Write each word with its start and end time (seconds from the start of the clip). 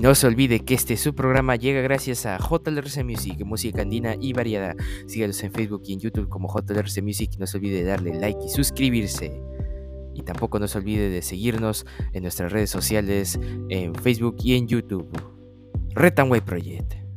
No 0.00 0.14
se 0.14 0.28
olvide 0.28 0.60
que 0.60 0.74
este 0.74 0.96
su 0.96 1.12
programa 1.12 1.56
llega 1.56 1.80
gracias 1.80 2.24
a 2.24 2.38
JLRC 2.38 3.02
Music, 3.02 3.44
música 3.44 3.82
andina 3.82 4.14
y 4.20 4.32
variada. 4.32 4.76
Síganos 5.08 5.42
en 5.42 5.52
Facebook 5.52 5.82
y 5.86 5.94
en 5.94 5.98
YouTube 5.98 6.28
como 6.28 6.48
JLRC 6.48 7.02
Music. 7.02 7.32
No 7.38 7.48
se 7.48 7.56
olvide 7.56 7.78
de 7.78 7.84
darle 7.84 8.14
like 8.14 8.38
y 8.44 8.48
suscribirse. 8.48 9.42
Y 10.14 10.22
tampoco 10.22 10.60
no 10.60 10.68
se 10.68 10.78
olvide 10.78 11.08
de 11.08 11.20
seguirnos 11.20 11.84
en 12.12 12.22
nuestras 12.22 12.52
redes 12.52 12.70
sociales, 12.70 13.40
en 13.70 13.92
Facebook 13.96 14.36
y 14.44 14.54
en 14.54 14.68
YouTube. 14.68 15.10
Retanway 15.94 16.42
Project. 16.42 17.07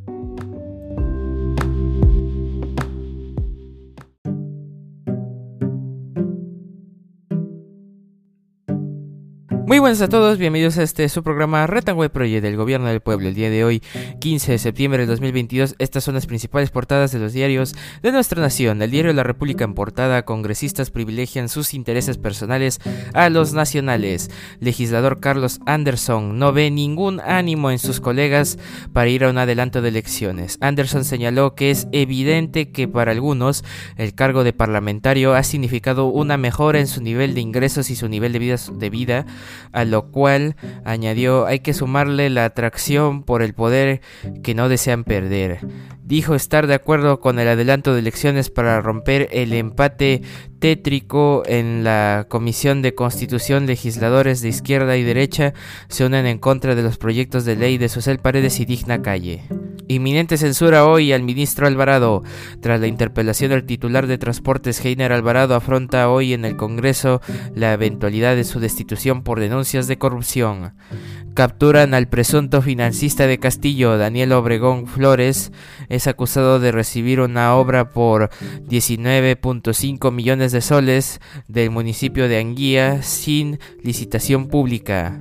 Buenas 9.82 10.02
a 10.02 10.10
todos, 10.10 10.38
bienvenidos 10.38 10.78
a 10.78 10.84
este 10.84 11.10
su 11.10 11.24
programa 11.24 11.66
Retanway 11.66 12.10
Project 12.10 12.44
del 12.44 12.56
Gobierno 12.56 12.86
del 12.86 13.02
Pueblo. 13.02 13.30
El 13.30 13.34
día 13.34 13.50
de 13.50 13.64
hoy, 13.66 13.82
15 14.20 14.52
de 14.52 14.58
septiembre 14.60 15.00
del 15.00 15.08
2022, 15.08 15.74
estas 15.80 16.04
son 16.04 16.14
las 16.14 16.28
principales 16.28 16.70
portadas 16.70 17.12
de 17.12 17.18
los 17.18 17.34
diarios 17.34 17.74
de 18.04 18.12
nuestra 18.12 18.40
nación. 18.40 18.80
El 18.84 18.92
diario 18.92 19.12
La 19.12 19.24
República 19.24 19.64
en 19.64 19.74
portada, 19.74 20.24
congresistas 20.24 20.92
privilegian 20.92 21.50
sus 21.50 21.74
intereses 21.74 22.20
personales 22.20 22.80
a 23.16 23.32
los 23.32 23.54
nacionales. 23.54 24.30
Legislador 24.60 25.20
Carlos 25.20 25.60
Anderson 25.66 26.38
no 26.38 26.54
ve 26.54 26.70
ningún 26.70 27.20
ánimo 27.20 27.72
en 27.72 27.80
sus 27.80 28.00
colegas 28.00 28.60
para 28.94 29.10
ir 29.10 29.24
a 29.24 29.32
un 29.32 29.40
adelanto 29.40 29.82
de 29.82 29.90
elecciones. 29.90 30.60
Anderson 30.62 31.06
señaló 31.06 31.56
que 31.56 31.72
es 31.72 31.88
evidente 31.92 32.70
que 32.70 32.88
para 32.88 33.14
algunos 33.14 33.64
el 33.98 34.14
cargo 34.14 34.44
de 34.44 34.54
parlamentario 34.54 35.34
ha 35.34 35.42
significado 35.42 36.06
una 36.06 36.38
mejora 36.38 36.80
en 36.80 36.88
su 36.88 37.02
nivel 37.02 37.34
de 37.34 37.42
ingresos 37.42 37.90
y 37.90 37.96
su 37.96 38.08
nivel 38.08 38.32
de 38.32 38.40
vida, 38.40 38.58
de 38.74 38.90
vida 38.92 39.26
a 39.72 39.86
lo 39.86 40.12
cual 40.12 40.56
añadió 40.86 41.46
hay 41.46 41.60
que 41.60 41.74
sumarle 41.74 42.30
la 42.30 42.46
atracción 42.46 43.24
por 43.24 43.42
el 43.42 43.54
poder 43.54 44.02
que 44.44 44.56
no 44.56 44.70
desean 44.70 45.04
perder. 45.04 45.60
Dijo 46.12 46.36
estar 46.36 46.68
de 46.68 46.74
acuerdo 46.74 47.22
con 47.22 47.40
el 47.40 47.48
adelanto 47.48 47.94
de 47.94 48.02
elecciones 48.02 48.50
para 48.50 48.82
romper 48.82 49.30
el 49.32 49.54
empate 49.54 50.22
tétrico 50.60 51.44
en 51.46 51.86
la 51.86 52.26
Comisión 52.28 52.82
de 52.82 52.94
Constitución. 52.94 53.66
Legisladores 53.66 54.42
de 54.42 54.50
izquierda 54.50 54.98
y 54.98 55.04
derecha 55.04 55.54
se 55.88 56.06
unen 56.06 56.26
en 56.26 56.38
contra 56.38 56.76
de 56.76 56.84
los 56.84 56.98
proyectos 56.98 57.46
de 57.46 57.56
ley 57.56 57.78
de 57.78 57.88
Susel 57.88 58.20
Paredes 58.20 58.60
y 58.60 58.66
Digna 58.66 59.02
Calle. 59.02 59.44
Inminente 59.88 60.38
censura 60.38 60.86
hoy 60.86 61.14
al 61.14 61.24
ministro 61.24 61.66
Alvarado. 61.66 62.24
Tras 62.62 62.82
la 62.82 62.88
interpelación 62.88 63.52
del 63.52 63.66
titular 63.66 64.08
de 64.08 64.18
Transportes, 64.18 64.84
Heiner 64.84 65.12
Alvarado 65.14 65.56
afronta 65.56 66.10
hoy 66.10 66.34
en 66.34 66.44
el 66.44 66.58
Congreso 66.58 67.22
la 67.56 67.74
eventualidad 67.74 68.36
de 68.36 68.44
su 68.44 68.60
destitución 68.60 69.24
por 69.24 69.40
denuncias 69.40 69.88
de 69.88 69.98
corrupción. 69.98 70.74
Capturan 71.34 71.94
al 71.94 72.08
presunto 72.10 72.62
financista 72.62 73.26
de 73.26 73.40
Castillo, 73.40 73.98
Daniel 73.98 74.34
Obregón 74.34 74.86
Flores. 74.86 75.52
Es 75.88 76.01
acusado 76.08 76.60
de 76.60 76.72
recibir 76.72 77.20
una 77.20 77.56
obra 77.56 77.90
por 77.90 78.30
19.5 78.68 80.12
millones 80.12 80.52
de 80.52 80.62
soles 80.62 81.22
del 81.48 81.70
municipio 81.70 82.28
de 82.28 82.40
Anguía 82.40 83.02
sin 83.02 83.60
licitación 83.84 84.48
pública. 84.48 85.18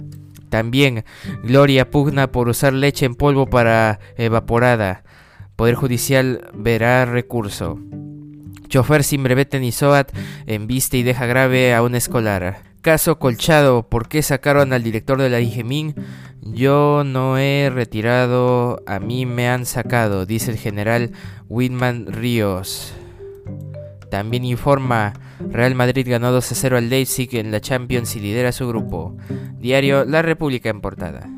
También 0.49 1.05
Gloria 1.45 1.91
pugna 1.91 2.33
por 2.33 2.49
usar 2.49 2.73
leche 2.73 3.07
en 3.07 3.15
polvo 3.15 3.47
para 3.47 4.01
evaporada. 4.17 5.05
Poder 5.57 5.75
Judicial 5.75 6.51
verá 6.55 7.05
recurso. 7.05 7.79
Chofer 8.69 9.05
sin 9.05 9.23
brevete 9.23 9.61
ni 9.61 9.73
SOAT 9.73 10.13
embiste 10.47 10.97
y 10.97 11.03
deja 11.03 11.27
grave 11.27 11.75
a 11.75 11.83
un 11.83 11.95
escolar. 11.95 12.70
Caso 12.83 13.19
Colchado, 13.19 13.83
¿por 13.83 14.09
qué 14.09 14.23
sacaron 14.23 14.73
al 14.73 14.83
director 14.83 15.21
de 15.21 15.29
la 15.29 15.41
IGEMIN? 15.41 15.95
Yo 16.41 17.03
no 17.05 17.37
he 17.37 17.71
retirado, 17.71 18.83
a 18.87 18.99
mí 19.01 19.27
me 19.27 19.51
han 19.51 19.67
sacado, 19.67 20.25
dice 20.25 20.51
el 20.51 20.57
general 20.57 21.13
Whitman 21.51 22.07
Ríos. 22.07 22.95
También 24.11 24.47
informa, 24.47 25.13
Real 25.51 25.75
Madrid 25.75 26.07
ganó 26.09 26.33
2 26.33 26.53
a 26.53 26.55
0 26.55 26.79
al 26.79 26.89
Leipzig 26.89 27.37
en 27.37 27.51
la 27.51 27.61
Champions 27.61 28.17
y 28.17 28.21
lidera 28.21 28.51
su 28.51 28.67
grupo. 28.67 29.15
Diario 29.59 30.07
La 30.07 30.23
República 30.23 30.71
en 30.71 30.81
portada. 30.81 31.29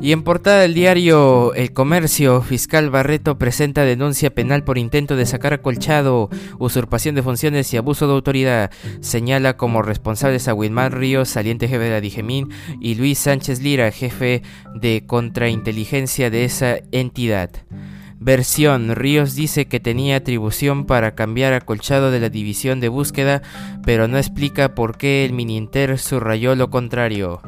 Y 0.00 0.12
en 0.12 0.22
portada 0.22 0.60
del 0.60 0.74
diario 0.74 1.52
El 1.54 1.72
Comercio, 1.72 2.40
fiscal 2.40 2.88
Barreto 2.88 3.36
presenta 3.36 3.84
denuncia 3.84 4.30
penal 4.30 4.62
por 4.62 4.78
intento 4.78 5.16
de 5.16 5.26
sacar 5.26 5.54
acolchado, 5.54 6.30
usurpación 6.60 7.16
de 7.16 7.24
funciones 7.24 7.74
y 7.74 7.78
abuso 7.78 8.06
de 8.06 8.12
autoridad. 8.12 8.70
Señala 9.00 9.56
como 9.56 9.82
responsables 9.82 10.46
a 10.46 10.54
Wilmar 10.54 10.96
Ríos, 10.96 11.28
saliente 11.28 11.66
jefe 11.66 11.82
de 11.82 11.90
la 11.90 12.00
Digemín, 12.00 12.48
y 12.80 12.94
Luis 12.94 13.18
Sánchez 13.18 13.60
Lira, 13.60 13.90
jefe 13.90 14.42
de 14.72 15.04
contrainteligencia 15.04 16.30
de 16.30 16.44
esa 16.44 16.76
entidad. 16.92 17.50
Versión. 18.20 18.94
Ríos 18.94 19.34
dice 19.34 19.66
que 19.66 19.80
tenía 19.80 20.16
atribución 20.16 20.86
para 20.86 21.16
cambiar 21.16 21.54
acolchado 21.54 22.12
de 22.12 22.20
la 22.20 22.28
división 22.28 22.78
de 22.78 22.88
búsqueda, 22.88 23.42
pero 23.84 24.06
no 24.06 24.16
explica 24.16 24.74
por 24.74 24.96
qué 24.96 25.24
el 25.24 25.32
Mininter 25.32 25.98
subrayó 25.98 26.54
lo 26.54 26.70
contrario. 26.70 27.40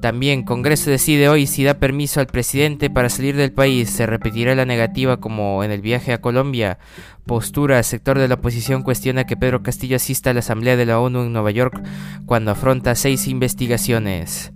También 0.00 0.42
Congreso 0.42 0.90
decide 0.90 1.28
hoy 1.28 1.46
si 1.46 1.64
da 1.64 1.74
permiso 1.74 2.20
al 2.20 2.26
presidente 2.26 2.90
para 2.90 3.08
salir 3.08 3.36
del 3.36 3.52
país. 3.52 3.90
Se 3.90 4.06
repetirá 4.06 4.54
la 4.54 4.64
negativa 4.64 5.18
como 5.18 5.64
en 5.64 5.70
el 5.70 5.80
viaje 5.80 6.12
a 6.12 6.20
Colombia. 6.20 6.78
Postura. 7.24 7.82
Sector 7.82 8.18
de 8.18 8.28
la 8.28 8.34
oposición 8.34 8.82
cuestiona 8.82 9.24
que 9.24 9.36
Pedro 9.36 9.62
Castillo 9.62 9.96
asista 9.96 10.30
a 10.30 10.34
la 10.34 10.40
Asamblea 10.40 10.76
de 10.76 10.86
la 10.86 11.00
ONU 11.00 11.22
en 11.22 11.32
Nueva 11.32 11.50
York 11.50 11.82
cuando 12.26 12.50
afronta 12.50 12.94
seis 12.94 13.26
investigaciones. 13.26 14.52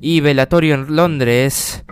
Y 0.00 0.20
velatorio 0.20 0.74
en 0.74 0.94
Londres. 0.94 1.84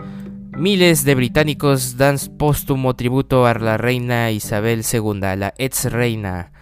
Miles 0.57 1.03
de 1.03 1.15
británicos 1.15 1.97
dan 1.97 2.17
póstumo 2.37 2.95
tributo 2.95 3.45
a 3.45 3.53
la 3.55 3.75
reina 3.75 4.31
Isabel 4.31 4.83
II, 4.89 5.19
la 5.35 5.53
ex 5.57 5.91
reina. 5.91 6.53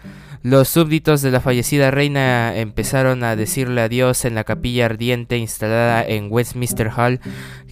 Los 0.43 0.67
súbditos 0.67 1.21
de 1.21 1.31
la 1.31 1.39
fallecida 1.39 1.89
reina 1.89 2.53
empezaron 2.57 3.23
a 3.23 3.37
decirle 3.37 3.79
adiós 3.79 4.25
en 4.25 4.35
la 4.35 4.43
capilla 4.43 4.87
ardiente 4.87 5.37
instalada 5.37 6.03
en 6.05 6.27
Westminster 6.29 6.89
Hall, 6.89 7.21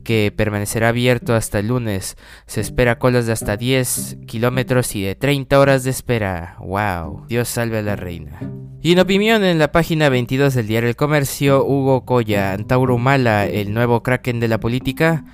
que 0.05 0.33
permanecerá 0.33 0.87
abierto 0.87 1.35
hasta 1.35 1.59
el 1.59 1.67
lunes. 1.67 2.15
Se 2.45 2.61
espera 2.61 2.97
colas 2.97 3.25
de 3.25 3.33
hasta 3.33 3.57
10 3.57 4.19
kilómetros 4.25 4.95
y 4.95 5.01
de 5.01 5.15
30 5.15 5.59
horas 5.59 5.83
de 5.83 5.89
espera. 5.89 6.55
¡Wow! 6.59 7.25
Dios 7.27 7.49
salve 7.49 7.79
a 7.79 7.81
la 7.81 7.97
reina. 7.97 8.39
Y 8.81 8.93
en 8.93 8.99
opinión 8.99 9.43
en 9.43 9.59
la 9.59 9.73
página 9.73 10.07
22 10.07 10.53
del 10.53 10.67
diario 10.67 10.87
El 10.87 10.95
Comercio, 10.95 11.65
Hugo 11.65 12.05
Coya, 12.05 12.53
Antauro 12.53 12.97
Mala, 12.97 13.47
el 13.47 13.73
nuevo 13.73 14.01
kraken 14.01 14.39
de 14.39 14.47
la 14.47 14.61
política. 14.61 15.25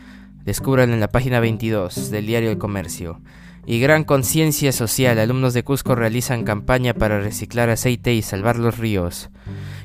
Descubran 0.44 0.92
en 0.92 1.00
la 1.00 1.10
página 1.10 1.40
22 1.40 2.10
del 2.10 2.26
diario 2.26 2.50
El 2.50 2.58
Comercio. 2.58 3.22
Y 3.70 3.82
gran 3.82 4.06
conciencia 4.06 4.72
social, 4.72 5.20
alumnos 5.20 5.54
de 5.54 5.66
Cusco 5.66 5.94
realizan 5.94 6.46
campaña 6.46 6.94
para 6.94 7.20
reciclar 7.20 7.70
aceite 7.70 8.14
y 8.14 8.22
salvar 8.22 8.58
los 8.58 8.78
ríos. 8.78 9.30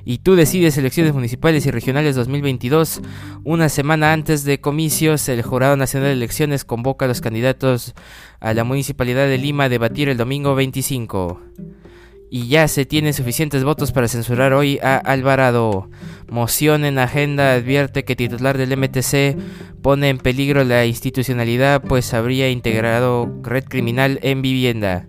Y 0.04 0.18
tú 0.18 0.36
decides 0.36 0.78
elecciones 0.78 1.12
municipales 1.12 1.66
y 1.66 1.72
regionales 1.72 2.14
2022. 2.14 3.02
Una 3.42 3.68
semana 3.68 4.12
antes 4.12 4.44
de 4.44 4.60
comicios, 4.60 5.28
el 5.28 5.42
Jurado 5.42 5.76
Nacional 5.76 6.10
de 6.10 6.14
Elecciones 6.14 6.64
convoca 6.64 7.06
a 7.06 7.08
los 7.08 7.20
candidatos 7.20 7.94
a 8.38 8.54
la 8.54 8.62
Municipalidad 8.62 9.26
de 9.26 9.38
Lima 9.38 9.64
a 9.64 9.68
debatir 9.68 10.08
el 10.08 10.16
domingo 10.16 10.54
25 10.54 11.40
y 12.34 12.48
ya 12.48 12.66
se 12.66 12.86
tienen 12.86 13.12
suficientes 13.12 13.62
votos 13.62 13.92
para 13.92 14.08
censurar 14.08 14.54
hoy 14.54 14.78
a 14.82 14.96
Alvarado. 14.96 15.90
Moción 16.30 16.86
en 16.86 16.98
agenda 16.98 17.52
advierte 17.52 18.06
que 18.06 18.16
titular 18.16 18.56
del 18.56 18.74
MTC 18.74 19.36
pone 19.82 20.08
en 20.08 20.16
peligro 20.16 20.64
la 20.64 20.86
institucionalidad 20.86 21.82
pues 21.82 22.14
habría 22.14 22.48
integrado 22.48 23.30
red 23.42 23.64
criminal 23.64 24.18
en 24.22 24.40
vivienda. 24.40 25.08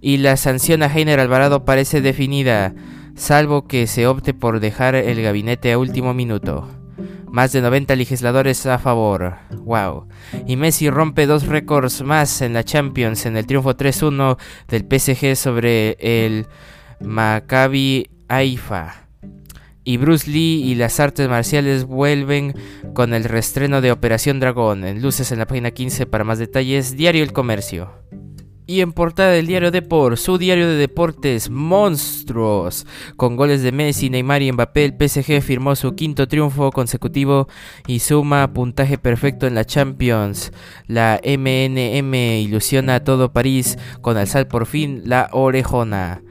Y 0.00 0.16
la 0.16 0.38
sanción 0.38 0.82
a 0.82 0.86
Heiner 0.86 1.20
Alvarado 1.20 1.66
parece 1.66 2.00
definida, 2.00 2.74
salvo 3.14 3.66
que 3.66 3.86
se 3.86 4.06
opte 4.06 4.32
por 4.32 4.58
dejar 4.58 4.94
el 4.94 5.20
gabinete 5.20 5.70
a 5.70 5.78
último 5.78 6.14
minuto. 6.14 6.83
Más 7.34 7.50
de 7.50 7.60
90 7.62 7.96
legisladores 7.96 8.64
a 8.64 8.78
favor. 8.78 9.34
Wow. 9.64 10.06
Y 10.46 10.54
Messi 10.54 10.88
rompe 10.88 11.26
dos 11.26 11.48
récords 11.48 12.02
más 12.02 12.40
en 12.42 12.52
la 12.52 12.62
Champions 12.62 13.26
en 13.26 13.36
el 13.36 13.44
triunfo 13.44 13.76
3-1 13.76 14.38
del 14.68 14.86
PSG 14.88 15.34
sobre 15.34 15.96
el 15.98 16.46
Maccabi 17.00 18.08
Haifa. 18.28 19.08
Y 19.82 19.96
Bruce 19.96 20.30
Lee 20.30 20.62
y 20.62 20.76
las 20.76 21.00
artes 21.00 21.28
marciales 21.28 21.86
vuelven 21.86 22.54
con 22.94 23.12
el 23.12 23.24
restreno 23.24 23.80
de 23.80 23.90
Operación 23.90 24.38
Dragón. 24.38 24.84
En 24.84 25.02
luces 25.02 25.32
en 25.32 25.40
la 25.40 25.48
página 25.48 25.72
15 25.72 26.06
para 26.06 26.22
más 26.22 26.38
detalles. 26.38 26.96
Diario 26.96 27.24
El 27.24 27.32
Comercio. 27.32 27.90
Y 28.66 28.80
en 28.80 28.92
portada 28.92 29.32
del 29.32 29.46
diario 29.46 29.70
Deport, 29.70 30.16
su 30.16 30.38
diario 30.38 30.66
de 30.66 30.76
deportes, 30.76 31.50
monstruos. 31.50 32.86
Con 33.16 33.36
goles 33.36 33.62
de 33.62 33.72
Messi, 33.72 34.08
Neymar 34.08 34.40
y 34.40 34.50
Mbappé, 34.52 34.86
el 34.86 34.94
PSG 34.96 35.42
firmó 35.42 35.76
su 35.76 35.94
quinto 35.94 36.28
triunfo 36.28 36.70
consecutivo 36.72 37.46
y 37.86 37.98
suma 37.98 38.54
puntaje 38.54 38.96
perfecto 38.96 39.46
en 39.46 39.54
la 39.54 39.66
Champions. 39.66 40.50
La 40.86 41.20
MNM 41.22 42.14
ilusiona 42.14 42.94
a 42.94 43.04
todo 43.04 43.34
París 43.34 43.76
con 44.00 44.16
alzar 44.16 44.48
por 44.48 44.64
fin 44.64 45.02
la 45.04 45.28
orejona. 45.32 46.22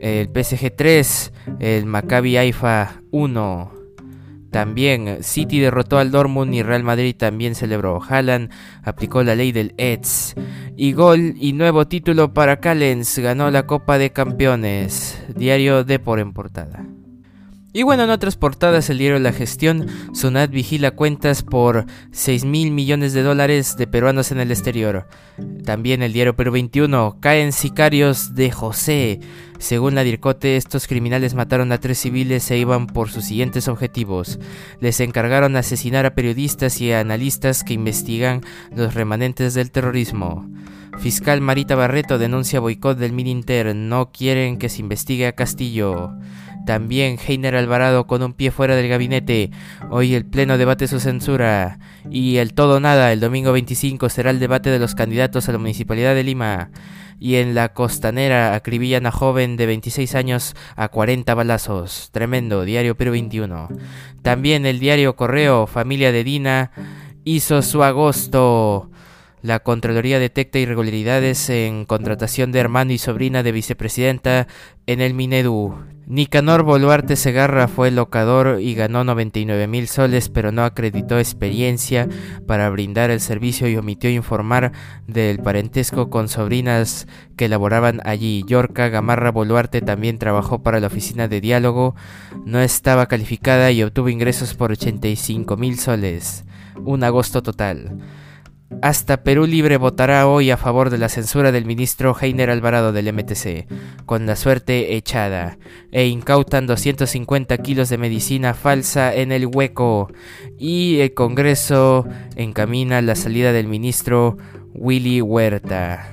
El 0.00 0.28
PSG 0.28 0.74
3, 0.74 1.32
el 1.60 1.86
Maccabi 1.86 2.36
Haifa 2.36 3.02
1. 3.12 3.75
También 4.56 5.18
City 5.20 5.60
derrotó 5.60 5.98
al 5.98 6.10
Dortmund 6.10 6.54
y 6.54 6.62
Real 6.62 6.82
Madrid 6.82 7.14
también 7.14 7.54
celebró. 7.54 8.00
Haaland 8.02 8.50
aplicó 8.82 9.22
la 9.22 9.34
ley 9.34 9.52
del 9.52 9.74
ETS. 9.76 10.34
Y 10.78 10.94
gol 10.94 11.34
y 11.36 11.52
nuevo 11.52 11.86
título 11.86 12.32
para 12.32 12.58
Callens. 12.58 13.18
Ganó 13.18 13.50
la 13.50 13.66
Copa 13.66 13.98
de 13.98 14.12
Campeones. 14.12 15.22
Diario 15.36 15.84
de 15.84 15.98
por 15.98 16.20
en 16.20 16.32
portada. 16.32 16.86
Y 17.76 17.82
bueno, 17.82 18.04
en 18.04 18.10
otras 18.10 18.36
portadas 18.36 18.88
el 18.88 18.96
diario 18.96 19.18
La 19.18 19.34
Gestión, 19.34 19.86
Sunat 20.14 20.50
vigila 20.50 20.92
cuentas 20.92 21.42
por 21.42 21.84
6 22.10 22.46
mil 22.46 22.70
millones 22.70 23.12
de 23.12 23.22
dólares 23.22 23.76
de 23.76 23.86
peruanos 23.86 24.32
en 24.32 24.40
el 24.40 24.50
exterior. 24.50 25.06
También 25.62 26.02
el 26.02 26.14
diario 26.14 26.34
Perú 26.34 26.52
21, 26.52 27.18
caen 27.20 27.52
sicarios 27.52 28.34
de 28.34 28.50
José. 28.50 29.20
Según 29.58 29.94
la 29.94 30.04
DIRCOTE, 30.04 30.56
estos 30.56 30.86
criminales 30.86 31.34
mataron 31.34 31.70
a 31.70 31.76
tres 31.76 31.98
civiles 31.98 32.50
e 32.50 32.56
iban 32.56 32.86
por 32.86 33.10
sus 33.10 33.26
siguientes 33.26 33.68
objetivos. 33.68 34.38
Les 34.80 34.98
encargaron 35.00 35.54
asesinar 35.54 36.06
a 36.06 36.14
periodistas 36.14 36.80
y 36.80 36.92
analistas 36.92 37.62
que 37.62 37.74
investigan 37.74 38.40
los 38.74 38.94
remanentes 38.94 39.52
del 39.52 39.70
terrorismo. 39.70 40.48
Fiscal 40.98 41.42
Marita 41.42 41.74
Barreto 41.74 42.16
denuncia 42.16 42.58
boicot 42.58 42.96
del 42.96 43.12
Mininter. 43.12 43.76
No 43.76 44.12
quieren 44.12 44.56
que 44.56 44.70
se 44.70 44.80
investigue 44.80 45.26
a 45.26 45.32
Castillo. 45.32 46.12
También 46.66 47.16
Heiner 47.16 47.54
Alvarado 47.54 48.08
con 48.08 48.24
un 48.24 48.32
pie 48.34 48.50
fuera 48.50 48.74
del 48.74 48.88
gabinete. 48.88 49.52
Hoy 49.88 50.14
el 50.14 50.26
Pleno 50.26 50.58
debate 50.58 50.88
su 50.88 50.98
censura. 50.98 51.78
Y 52.10 52.38
el 52.38 52.54
todo 52.54 52.80
nada, 52.80 53.12
el 53.12 53.20
domingo 53.20 53.52
25 53.52 54.08
será 54.08 54.30
el 54.30 54.40
debate 54.40 54.70
de 54.70 54.80
los 54.80 54.96
candidatos 54.96 55.48
a 55.48 55.52
la 55.52 55.58
Municipalidad 55.58 56.16
de 56.16 56.24
Lima. 56.24 56.70
Y 57.20 57.36
en 57.36 57.54
la 57.54 57.72
costanera 57.72 58.56
acribillan 58.56 59.06
a 59.06 59.12
joven 59.12 59.56
de 59.56 59.66
26 59.66 60.16
años 60.16 60.56
a 60.74 60.88
40 60.88 61.32
balazos. 61.34 62.10
Tremendo, 62.10 62.64
diario 62.64 62.96
Perú 62.96 63.12
21. 63.12 63.68
También 64.22 64.66
el 64.66 64.80
diario 64.80 65.14
Correo, 65.14 65.68
familia 65.68 66.10
de 66.10 66.24
Dina, 66.24 66.72
hizo 67.24 67.62
su 67.62 67.84
agosto. 67.84 68.90
La 69.40 69.60
Contraloría 69.60 70.18
detecta 70.18 70.58
irregularidades 70.58 71.48
en 71.48 71.84
contratación 71.84 72.50
de 72.50 72.58
hermano 72.58 72.92
y 72.92 72.98
sobrina 72.98 73.44
de 73.44 73.52
vicepresidenta 73.52 74.48
en 74.86 75.00
el 75.00 75.14
Minedu. 75.14 75.95
Nicanor 76.08 76.62
Boluarte 76.62 77.16
Segarra 77.16 77.66
fue 77.66 77.90
locador 77.90 78.60
y 78.60 78.76
ganó 78.76 79.02
99 79.02 79.66
mil 79.66 79.88
soles, 79.88 80.28
pero 80.28 80.52
no 80.52 80.64
acreditó 80.64 81.18
experiencia 81.18 82.08
para 82.46 82.70
brindar 82.70 83.10
el 83.10 83.20
servicio 83.20 83.66
y 83.66 83.76
omitió 83.76 84.08
informar 84.08 84.70
del 85.08 85.40
parentesco 85.40 86.08
con 86.08 86.28
sobrinas 86.28 87.08
que 87.36 87.48
laboraban 87.48 88.00
allí. 88.04 88.44
Yorca 88.46 88.88
Gamarra 88.88 89.32
Boluarte 89.32 89.80
también 89.80 90.18
trabajó 90.18 90.62
para 90.62 90.78
la 90.78 90.86
oficina 90.86 91.26
de 91.26 91.40
diálogo, 91.40 91.96
no 92.44 92.60
estaba 92.60 93.06
calificada 93.06 93.72
y 93.72 93.82
obtuvo 93.82 94.08
ingresos 94.08 94.54
por 94.54 94.70
85 94.70 95.56
mil 95.56 95.76
soles. 95.76 96.44
Un 96.84 97.02
agosto 97.02 97.42
total. 97.42 97.98
Hasta 98.82 99.22
Perú 99.22 99.46
Libre 99.46 99.76
votará 99.76 100.26
hoy 100.26 100.50
a 100.50 100.56
favor 100.56 100.90
de 100.90 100.98
la 100.98 101.08
censura 101.08 101.52
del 101.52 101.64
ministro 101.64 102.16
Heiner 102.20 102.50
Alvarado 102.50 102.92
del 102.92 103.12
MTC, 103.12 103.66
con 104.04 104.26
la 104.26 104.36
suerte 104.36 104.96
echada, 104.96 105.58
e 105.92 106.06
incautan 106.06 106.66
250 106.66 107.56
kilos 107.58 107.88
de 107.88 107.98
medicina 107.98 108.54
falsa 108.54 109.14
en 109.14 109.32
el 109.32 109.46
hueco, 109.46 110.10
y 110.58 110.98
el 110.98 111.14
Congreso 111.14 112.06
encamina 112.34 113.00
la 113.02 113.14
salida 113.14 113.52
del 113.52 113.68
ministro 113.68 114.36
Willy 114.74 115.20
Huerta 115.20 116.12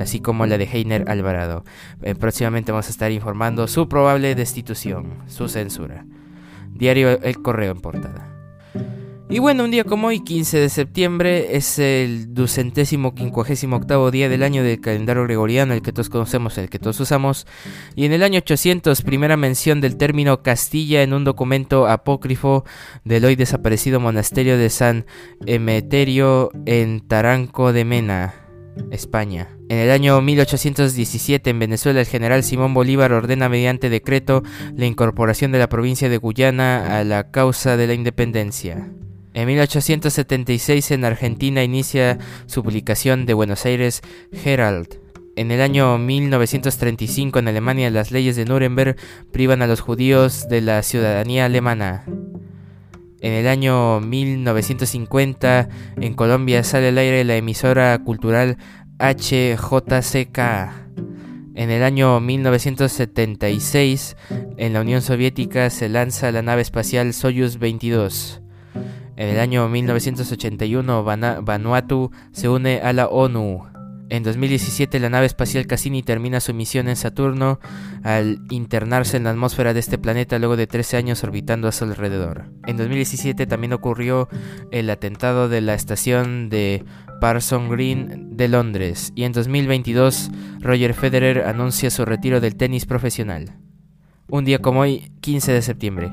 así 0.00 0.20
como 0.20 0.46
la 0.46 0.58
de 0.58 0.64
Heiner 0.64 1.04
Alvarado. 1.08 1.64
Eh, 2.02 2.14
próximamente 2.14 2.72
vamos 2.72 2.86
a 2.86 2.90
estar 2.90 3.12
informando 3.12 3.66
su 3.66 3.88
probable 3.88 4.34
destitución, 4.34 5.22
su 5.26 5.48
censura. 5.48 6.06
Diario 6.70 7.20
El 7.22 7.42
Correo 7.42 7.72
en 7.72 7.80
portada. 7.80 8.33
Y 9.30 9.38
bueno, 9.38 9.64
un 9.64 9.70
día 9.70 9.84
como 9.84 10.08
hoy, 10.08 10.20
15 10.20 10.58
de 10.58 10.68
septiembre, 10.68 11.56
es 11.56 11.78
el 11.78 12.34
ducentésimo 12.34 13.14
quincuagésimo 13.14 13.76
octavo 13.76 14.10
día 14.10 14.28
del 14.28 14.42
año 14.42 14.62
del 14.62 14.82
calendario 14.82 15.24
gregoriano, 15.24 15.72
el 15.72 15.80
que 15.80 15.92
todos 15.92 16.10
conocemos, 16.10 16.58
el 16.58 16.68
que 16.68 16.78
todos 16.78 17.00
usamos. 17.00 17.46
Y 17.96 18.04
en 18.04 18.12
el 18.12 18.22
año 18.22 18.38
800, 18.38 19.00
primera 19.00 19.38
mención 19.38 19.80
del 19.80 19.96
término 19.96 20.42
Castilla 20.42 21.02
en 21.02 21.14
un 21.14 21.24
documento 21.24 21.86
apócrifo 21.86 22.64
del 23.04 23.24
hoy 23.24 23.34
desaparecido 23.34 23.98
monasterio 23.98 24.58
de 24.58 24.68
San 24.68 25.06
Emeterio 25.46 26.50
en 26.66 27.00
Taranco 27.00 27.72
de 27.72 27.84
Mena. 27.86 28.34
España. 28.90 29.56
En 29.68 29.78
el 29.78 29.90
año 29.92 30.20
1817 30.20 31.48
en 31.48 31.60
Venezuela 31.60 32.00
el 32.00 32.06
general 32.06 32.42
Simón 32.42 32.74
Bolívar 32.74 33.12
ordena 33.12 33.48
mediante 33.48 33.88
decreto 33.88 34.42
la 34.74 34.86
incorporación 34.86 35.52
de 35.52 35.60
la 35.60 35.68
provincia 35.68 36.08
de 36.08 36.18
Guyana 36.18 36.98
a 36.98 37.04
la 37.04 37.30
causa 37.30 37.76
de 37.76 37.86
la 37.86 37.94
independencia. 37.94 38.90
En 39.34 39.48
1876 39.48 40.92
en 40.92 41.04
Argentina 41.04 41.64
inicia 41.64 42.18
su 42.46 42.62
publicación 42.62 43.26
de 43.26 43.34
Buenos 43.34 43.66
Aires 43.66 44.00
Herald. 44.30 45.00
En 45.34 45.50
el 45.50 45.60
año 45.60 45.98
1935 45.98 47.40
en 47.40 47.48
Alemania 47.48 47.90
las 47.90 48.12
leyes 48.12 48.36
de 48.36 48.44
Nuremberg 48.44 48.94
privan 49.32 49.60
a 49.60 49.66
los 49.66 49.80
judíos 49.80 50.48
de 50.48 50.60
la 50.60 50.80
ciudadanía 50.84 51.46
alemana. 51.46 52.04
En 53.20 53.32
el 53.32 53.48
año 53.48 54.00
1950 54.00 55.68
en 55.96 56.14
Colombia 56.14 56.62
sale 56.62 56.90
al 56.90 56.98
aire 56.98 57.24
la 57.24 57.34
emisora 57.34 57.98
cultural 57.98 58.56
HJCK. 59.00 60.38
En 61.56 61.70
el 61.70 61.82
año 61.82 62.20
1976 62.20 64.16
en 64.56 64.72
la 64.72 64.80
Unión 64.80 65.02
Soviética 65.02 65.70
se 65.70 65.88
lanza 65.88 66.30
la 66.30 66.42
nave 66.42 66.62
espacial 66.62 67.12
Soyuz 67.12 67.58
22. 67.58 68.43
En 69.16 69.28
el 69.28 69.38
año 69.38 69.68
1981 69.68 71.04
Vanuatu 71.04 72.10
se 72.32 72.48
une 72.48 72.80
a 72.80 72.92
la 72.92 73.06
ONU. 73.06 73.62
En 74.10 74.22
2017 74.22 75.00
la 75.00 75.08
nave 75.08 75.26
espacial 75.26 75.66
Cassini 75.66 76.02
termina 76.02 76.40
su 76.40 76.52
misión 76.52 76.88
en 76.88 76.96
Saturno 76.96 77.58
al 78.02 78.40
internarse 78.50 79.16
en 79.16 79.24
la 79.24 79.30
atmósfera 79.30 79.72
de 79.72 79.80
este 79.80 79.98
planeta 79.98 80.38
luego 80.38 80.56
de 80.56 80.66
13 80.66 80.96
años 80.96 81.24
orbitando 81.24 81.68
a 81.68 81.72
su 81.72 81.84
alrededor. 81.84 82.44
En 82.66 82.76
2017 82.76 83.46
también 83.46 83.72
ocurrió 83.72 84.28
el 84.72 84.90
atentado 84.90 85.48
de 85.48 85.60
la 85.60 85.74
estación 85.74 86.50
de 86.50 86.84
Parson 87.20 87.70
Green 87.70 88.36
de 88.36 88.48
Londres 88.48 89.12
y 89.14 89.24
en 89.24 89.32
2022 89.32 90.30
Roger 90.60 90.92
Federer 90.92 91.44
anuncia 91.44 91.90
su 91.90 92.04
retiro 92.04 92.40
del 92.40 92.56
tenis 92.56 92.84
profesional. 92.84 93.56
Un 94.28 94.44
día 94.44 94.58
como 94.58 94.80
hoy, 94.80 95.12
15 95.20 95.52
de 95.52 95.62
septiembre. 95.62 96.12